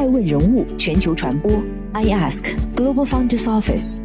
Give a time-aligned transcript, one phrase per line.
[0.00, 1.62] 爱问人物全球传播
[1.92, 3.98] ，I Ask Global Founders Office，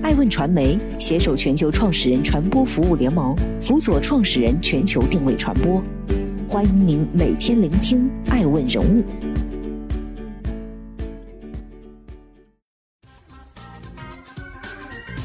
[0.00, 5.82] 爱问传媒携手全球创始人传播服务联盟，辅佐创始人全球定位传播。
[6.48, 9.02] 欢迎您每天聆听爱问人物。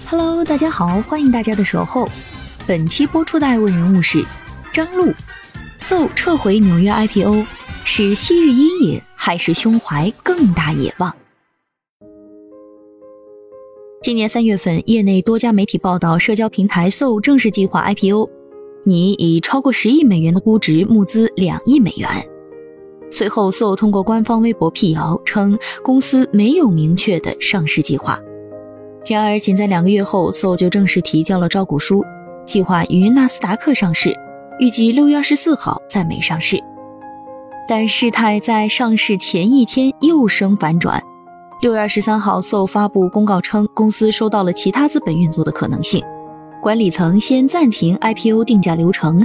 [0.07, 2.09] Hello，大家好，欢迎大家的守候。
[2.65, 4.25] 本期播出的爱问人物是
[4.73, 5.13] 张璐
[5.77, 7.45] ，So 撤回纽约 IPO，
[7.85, 9.01] 是昔日阴影。
[9.21, 11.13] 还是胸怀更大野望。
[14.01, 18.29] 今年三月份，业内多家媒体报道，社交平台 Soul 正式计划 IPO，
[18.85, 22.09] 拟以超过十亿美元的估值募资两亿美元。
[23.11, 28.17] 随后，Soul 通过官方微博辟谣称，公司没有明确的上市计划。
[29.05, 32.05] 然而，仅在两个月后，Soul 就正式提交了招股书，
[32.45, 34.15] 计划于纳斯达克上市，
[34.59, 36.57] 预计六月二十四号在美上市。
[37.69, 40.99] 但事态在上市前一天又生反转。
[41.61, 46.03] 六月二十三号，So 发布公告称，公司收到了其他资本运作的可能性，
[46.63, 49.23] 管理层先暂停 IPO 定价流程。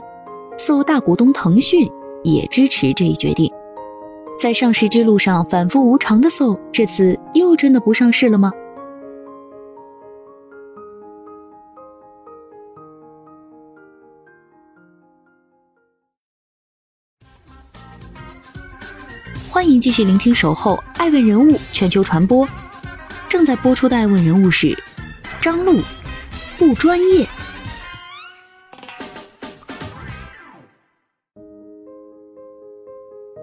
[0.59, 1.91] So 大股东腾讯
[2.23, 3.51] 也支持这一决定。
[4.39, 8.53] 在上市之路上反复无常的 So，这次又真的不上市了吗？
[19.55, 22.45] 欢迎继续聆听《守候爱问人物全球传播》，
[23.29, 24.77] 正在播出的爱问人物是
[25.41, 25.79] 张璐，
[26.59, 27.25] 不专业。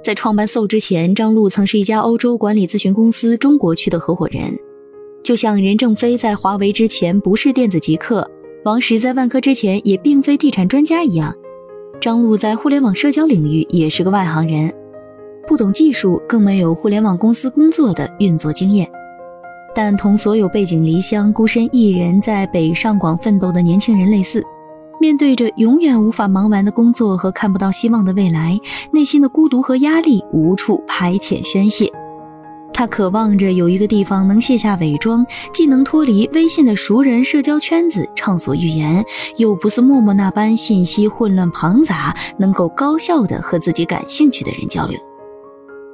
[0.03, 4.53] 在创办 So 之前，张璐曾是一家欧洲管理咨询公司中国区的合伙人。
[5.23, 8.29] 就像任正非在华为之前不是电子极客，
[8.65, 11.33] 王石在万科之前也并非地产专家一样，
[12.01, 14.80] 张璐在互联网社交领域也是个外行人。
[15.47, 18.89] 不懂技术，更没有互联网公司工作的运作经验。
[19.73, 24.43] 但同所有背井离乡、孤身一人在北上广奋斗的年轻人类似，
[24.99, 28.59] 面对着永远无法忙完的工作和看不到希望的未来，
[28.91, 31.89] 内心的孤独和压力无处排遣宣泄。
[32.73, 39.03] 他渴望着有一个地方能卸下伪装，既能脱离微信的熟人社交圈子畅所欲言，
[39.37, 44.99] 又不似陌陌那般信息混乱庞杂，能够高效的和自己感兴趣的人交流。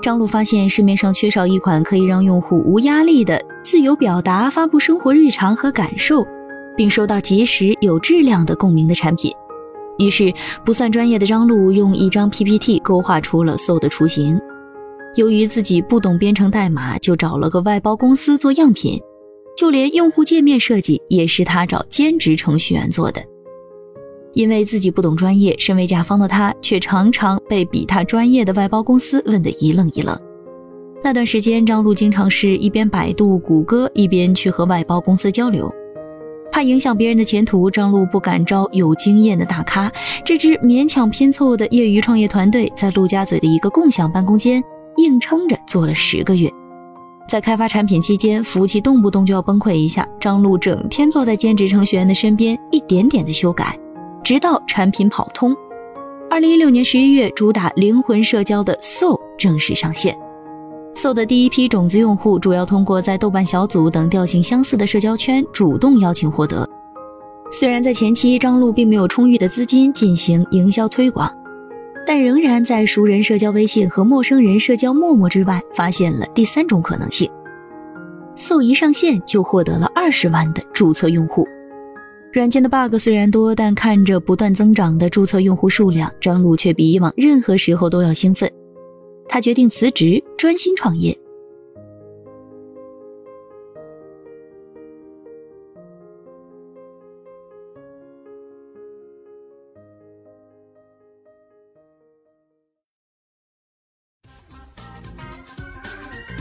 [0.07, 6.25] 张璐发现市面上缺少一款可以让用户无压力的自由表达、发布生活日常和感受，
[6.78, 9.29] 并收到及时有质量的共鸣的产品。
[10.00, 14.40] 于是，不算专业的张璐用一张 PPT 勾画出了 So 的雏形。
[15.16, 19.01] 由于自己不懂编程代码，就找了个外包公司做样品，
[19.57, 23.22] 就连用户界面设计也是他找兼职程序员做的。
[24.38, 30.16] 因为自己不懂专业，身为甲方的他却常常被比他专业的外包公司问得一愣一愣。
[31.03, 35.74] 那段时间，张璐经常是一边百度、谷歌，一边去和外包公司交流。
[36.52, 39.92] 怕影响别人的前途，张璐不敢招有经验的大咖。
[40.24, 44.64] 这支勉强拼凑的业余创业团队，在陆家嘴的一个共享办公间
[44.98, 46.48] 硬撑着做了十个月。
[47.28, 53.75] 在开发产品期间，服务器动不动就要崩溃一下，张璐整天坐在兼职程序员的身边，一点点的修改。
[54.27, 55.55] 直到产品跑通，
[56.29, 60.19] 二零一六年十一月，主打灵魂社交的 So 正式上线。
[60.95, 66.69] So 的第一批种子用户主要通过在豆瓣小组等调性相似的社交圈主动邀请获得。
[67.53, 71.33] 虽然在前期张璐并没有充裕的资金进行营销推广，
[72.05, 77.31] 但仍然在熟人社交微信和陌生人社交陌陌之外发现了第三种可能性。
[78.35, 81.47] So 一上线就获得了二十万的注册用户。
[82.38, 88.48] 软件的 bug 虽然多，但看着不断增长的注册用户数量，张璐却比以往任何时候都要兴奋。
[89.28, 91.18] 他决定辞职，专心创业。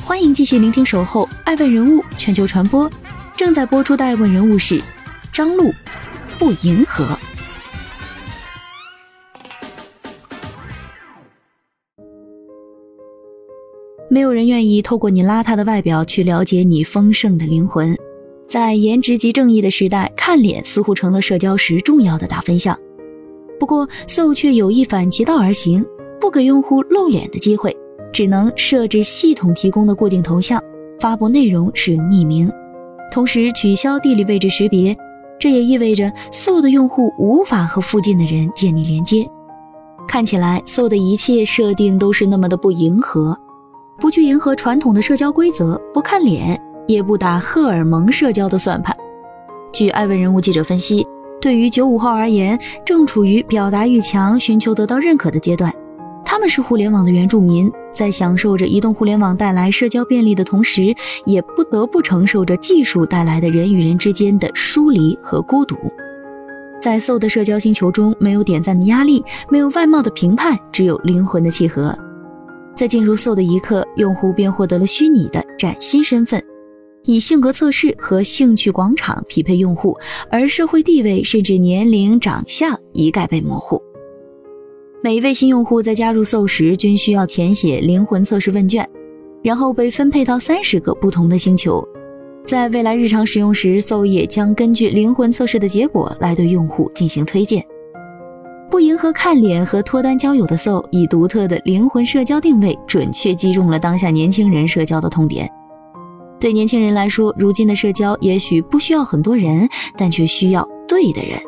[0.04, 2.84] 欢迎继续聆听《守候爱问人物全球传播》，
[3.34, 4.78] 正在播出的爱问人物是
[5.36, 5.70] 张璐。
[6.38, 7.04] 不迎合，
[14.08, 17.94] 没有人愿意透过你邋遢的外表去了解你丰盛的灵魂。
[18.48, 22.74] 在颜值即正义的时代，看脸似乎成了社交时重要的打分项。
[23.60, 25.84] 不过，So 却有意反其道而行，
[26.18, 27.76] 不给用户露脸的机会，
[28.10, 30.58] 只能设置系统提供的固定头像，
[30.98, 32.50] 发布内容使用匿名，
[33.12, 34.96] 同时取消地理位置识别。
[35.38, 39.28] 这也意味着 So 的用户无法和附近的人建立连接。
[40.08, 43.36] 看起来 So 的一切设定都是那么的不迎合。
[43.98, 48.96] 不去迎合传统的社交规则，不看脸，也不打荷尔蒙社交的算盘。
[49.72, 51.06] 据艾问人物记者分析，
[51.40, 55.72] 对于九五后而言，正处于表达欲强、寻求得到认可的阶段。
[56.24, 60.94] 他们是互联网的原住民，在享受着移动互联网带来社交便利的同时，
[61.24, 65.74] 也不得不承受着技术带来的人与人之间的疏离和孤独。
[66.78, 71.98] 在 SO 的社交星球中，没有点赞的压力，没有外貌的评判，只有灵魂的契合。
[72.74, 76.44] 在进入 SO 的一刻，用户便获得了虚拟的崭新身份，
[77.04, 79.96] 以性格测试和兴趣广场匹配用户，
[80.30, 83.80] 而社会地位甚至年龄、长相一概被模糊。
[85.06, 88.84] 每一位新用户在加入 Soul 时，均需要填写灵魂测试问卷，
[89.40, 91.80] 然后被分配到三十个不同的星球。
[92.44, 97.64] 在未来日常使用时，Soul 也将根据灵魂测试的结果来对用户进行推荐。
[98.68, 105.48] 不迎合看脸和脱单交友的 Soul，以独特的灵魂社交定位，准确击中了当下年轻人社交的痛点。
[106.40, 111.38] 对年轻人来说，如今的社交也许不需要很多人，但却需要对的人。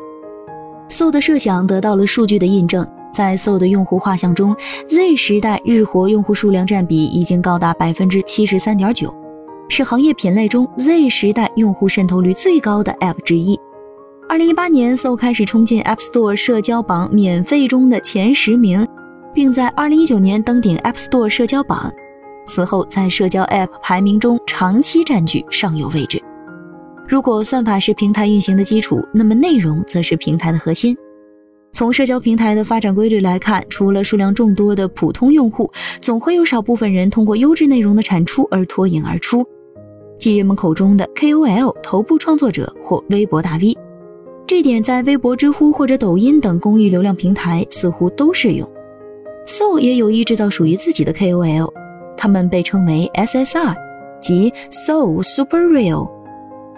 [0.87, 2.87] Soul 的设想得到了数据的印证。
[3.11, 4.55] 在 SO 的用户画像中
[4.87, 9.13] ，Z 时代日活用户数量占比已经高达百分之七十三点九，
[9.67, 13.59] 是行业品类中 Z 时代用户渗透率最高的 App 之一。
[14.27, 18.87] 二零一八年，SO 开始冲进 App Store 社交榜免费中的前十名，
[19.33, 21.91] 并在二零一九年登顶 App Store 社交榜，
[22.45, 26.21] 此后在社交 App 排名中长期占据上游位置。
[27.07, 30.95] 如果算法是平台运行的基础，那么内容则是平台的核心。
[31.71, 35.71] 从社交平台的发展规律来看，除了数量众多的普通用户，
[36.01, 39.45] 总会有少部分人通过优质内容的产出而脱颖而出，
[40.17, 43.77] 即人们口中的 KOL 头部创作者或微博大 V。
[44.45, 48.67] 这点在微博、知乎或者抖音等公益流量平台似乎都适用。
[49.45, 51.71] SO 也有意制造属于自己的 KOL，
[52.17, 53.75] 他们被称为 SSR，
[54.19, 56.18] 即 SO Super Real。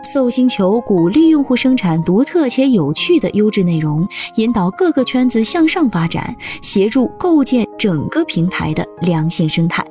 [0.04, 9.86] SO 星球鼓励用户生产独特且有趣的优质内容，引导各个圈子向上发展，协助构建整个平台的良性生态。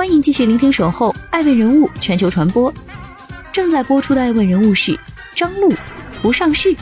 [0.00, 2.72] 欢迎继续聆听《守候爱问人物全球传播》，
[3.52, 4.98] 正在播出的爱问人物是
[5.36, 5.70] 张璐，
[6.22, 6.74] 不上市。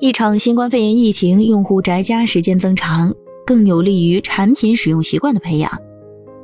[0.00, 3.14] 一场新冠肺炎疫情，用户宅家时间增长，
[3.46, 5.70] 更有利于产品使用习惯的培养。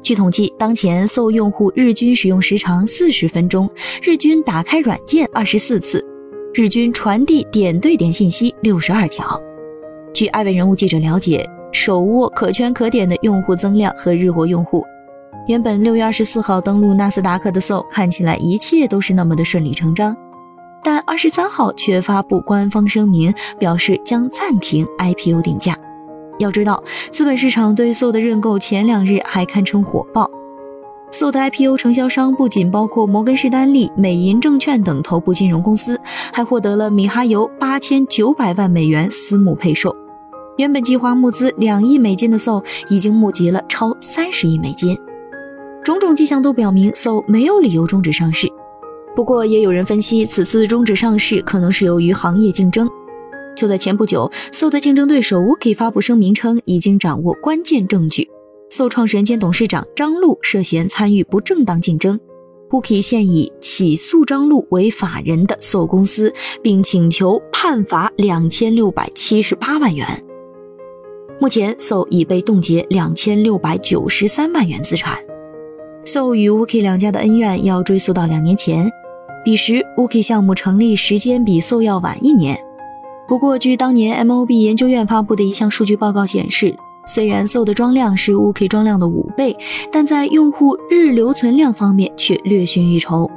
[0.01, 3.69] 据统计，当前 SO 用户日均使用时长四十分钟，
[4.01, 6.07] 日均打开软件二十四次。
[6.53, 9.41] 日均传递点对点信息六十二条。
[10.13, 14.85] 据艾问人物记者了解，手握可圈可点的用户增量和日活用户，
[15.47, 20.17] 原本六月二十四号登陆纳斯达克的 SO 看起来一切都是那么的顺理成章，
[20.83, 25.77] 但二十三号却发布官方声明，表示将暂停 IPO 定价。
[26.41, 26.83] 要知道，
[27.13, 30.29] 资本市场对 SO 的认购前两日还堪称火爆。
[31.13, 36.01] SO 的 IPO 承销商不仅包括摩根士丹利、美银证券等头部金融公司，
[36.33, 39.95] 还获得了米哈游八千九百万美元私募配售。
[40.57, 44.97] 原本计划募资两亿美金的 SO 已经募集了超三十亿美金。
[45.83, 48.47] 种种迹象都表明 SO 没有理由终止上市。
[49.17, 52.89] 不过，也有人分析，此次终止上市可能是由于行业竞争。
[53.57, 58.31] 就在前不久，SO 的竞争对手 Wookie 发布声明称，已经掌握关键证据。
[58.71, 62.21] SO 创始人兼董事长张璐涉嫌参与不正当竞争
[62.71, 70.25] ，Wuki 现已起诉张璐为法人的 SO 公司，并请求判罚两千六百七十八万元。
[71.41, 75.19] 目前，SO 已被冻结两千六百九十三万元资产。
[76.05, 78.89] SO 与 Wuki 两家的恩怨要追溯到两年前，
[79.45, 82.57] 彼时 Wuki 项目成立时间比 SO 要晚一年。
[83.27, 86.73] 不过，据当年 MOB 研究院发布的一项数据报告显示。
[87.07, 89.57] 虽然 sol 的装量是 Wiki 装量的五倍，
[89.91, 93.31] 但在用户日留存量方面却略逊一筹。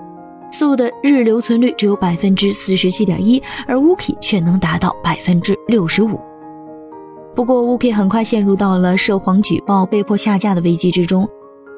[0.51, 6.20] sol 的日留存率只有百分之四十七点一，而 Wiki 却能达到百分之六十五。
[7.36, 11.27] 不过 Wiki 很快陷入到了涉黄举报、被迫下架的危机之中。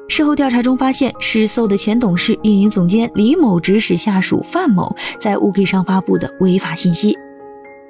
[0.08, 7.16] 事后调查中发现，是 sol 的前董事、运营总监李某指使下属范某在 Wiki 上发布的违法信息。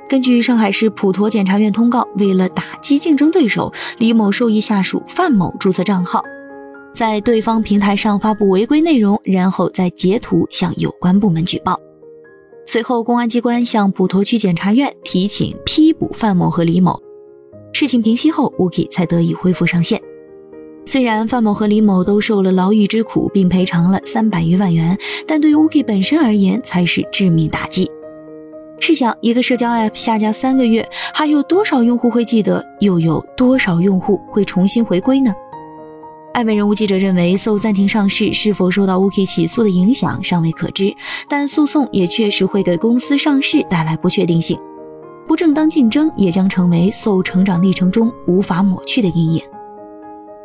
[0.09, 6.23] 根据上海市普陀检察院通告，为了打击竞争对手，李某授意下属范某注册账号，
[6.95, 11.77] 在对方平台上发布违规内容，然后再截图向有关部门举报。
[12.67, 17.01] 随后，公安机关向普陀区检察院提请批捕范某和李某。
[17.73, 20.01] 事情平息后，Uki 才得以恢复上线。
[20.85, 24.97] 虽然范某和李某都受了牢狱之苦，并赔偿了三百余万元，
[25.27, 27.91] 但对于 Uki 本身而言才是致命打击。
[28.79, 32.65] 试想，一个社交 App 下架三个月，还有多少用户会记得？
[32.81, 35.35] 又有多少用户会重新回归呢？
[36.35, 40.95] 艾美人物记者认为，So 暂停上市是否受到 Uki 起诉的影响尚未可知，
[41.29, 44.59] 但诉讼也确实会给公司上市带来不确定性。
[45.27, 49.43] 不正当竞争也将成为 So 成长历程中无法抹去的阴影。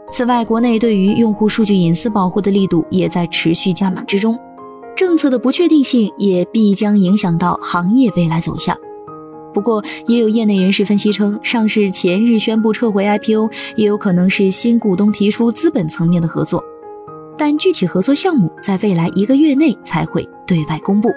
[0.10, 4.40] 此外，国内对于用户数据隐私保护的力度也在持续加码之中，
[5.02, 8.78] 政策的不确定性也必将影响到行业未来走向。
[9.52, 16.64] 不过，也有业内人士分析称，上市前日宣布撤回 IPO，也有可能是新股东提出资本层面的合作，
[17.36, 21.10] 但具体合作项目在未来一个月内才会对外公布。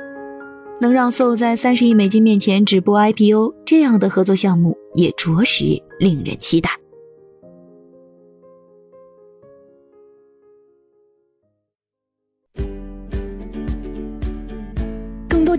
[0.80, 6.70] 能让 So 在三十亿美金面前止步 IPO，这样的合作项目也着实令人期待。